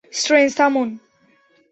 Strange, 0.13 0.51
থামুন। 0.55 0.89